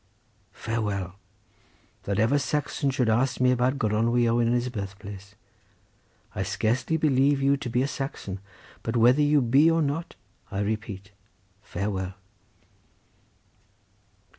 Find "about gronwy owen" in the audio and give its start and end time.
3.51-4.47